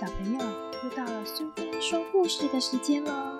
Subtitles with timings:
[0.00, 0.38] 小朋友，
[0.82, 3.36] 又到了苏菲说故事的时间喽！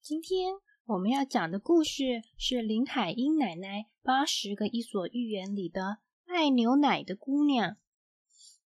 [0.00, 0.54] 今天
[0.86, 7.76] 我们要讲的故事是林海音奶奶八十个伊索寓言里的爱牛奶的姑娘。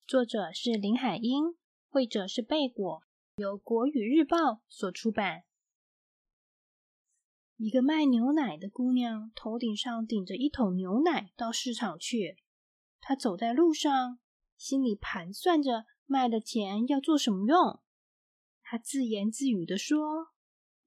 [0.06, 1.58] 作者是林海音，
[1.90, 3.02] 绘者是贝果，
[3.36, 5.42] 由国语日报所出版。
[7.64, 12.36] 一个卖牛奶的姑娘头顶上顶着一桶牛奶到市场去。
[13.00, 14.18] 她走在路上，
[14.58, 17.80] 心里盘算着卖的钱要做什么用。
[18.62, 20.26] 她自言自语的说：“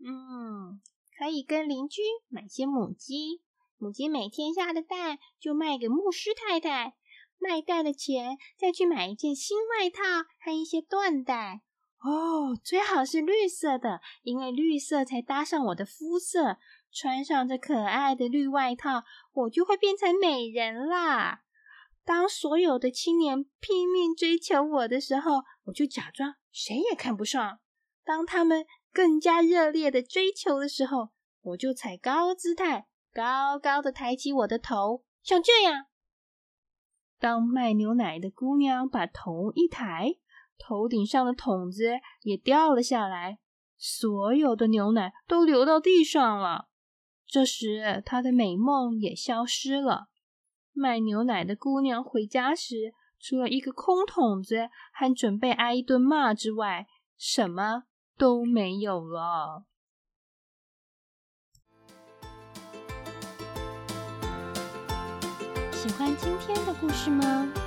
[0.05, 0.80] 嗯，
[1.18, 3.41] 可以跟邻居买些母鸡，
[3.77, 6.96] 母鸡每天下的蛋就卖给牧师太太，
[7.40, 10.04] 卖蛋的钱再去买一件新外套
[10.40, 11.63] 和一些缎带。”
[11.99, 16.57] 哦，最好是绿色的，因为绿色才搭上我的肤色。
[16.89, 21.41] 穿上这可爱的绿外套，我就会变成美人啦。
[22.05, 27.59] 当所有的青年拼命追求我的时候，我就假装谁也看不上。
[28.05, 31.09] 当他们更加热烈的追求的时候，
[31.41, 35.87] 我就踩高姿态，高高的抬起我的头，像这样。
[37.20, 40.15] 当卖牛奶的姑娘把头一抬。
[40.58, 43.40] 头顶上的桶子也掉了下来，
[43.77, 46.68] 所有的牛奶都流到地上了。
[47.26, 50.08] 这时，他的美梦也消失了。
[50.74, 57.84] 卖牛奶的姑娘回家时，除了一个空桶子还准备挨一顿骂之外，什么
[58.18, 59.66] 都没有了。
[65.72, 67.66] 喜欢今天的故事吗？